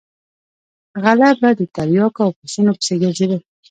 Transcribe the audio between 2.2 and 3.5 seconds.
او پسونو پسې ګرځېدل.